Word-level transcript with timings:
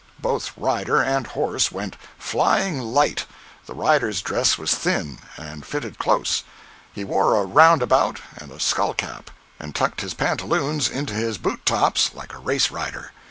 Both 0.17 0.57
rider 0.57 0.99
and 0.99 1.27
horse 1.27 1.71
went 1.71 1.95
"flying 2.17 2.79
light." 2.79 3.27
The 3.67 3.75
rider's 3.75 4.23
dress 4.23 4.57
was 4.57 4.73
thin, 4.73 5.19
and 5.37 5.63
fitted 5.63 5.99
close; 5.99 6.43
he 6.91 7.03
wore 7.03 7.35
a 7.39 7.45
"round 7.45 7.83
about," 7.83 8.19
and 8.35 8.51
a 8.51 8.59
skull 8.59 8.95
cap, 8.95 9.29
and 9.59 9.75
tucked 9.75 10.01
his 10.01 10.15
pantaloons 10.15 10.89
into 10.89 11.13
his 11.13 11.37
boot 11.37 11.63
tops 11.67 12.15
like 12.15 12.33
a 12.33 12.39
race 12.39 12.71
rider. 12.71 13.11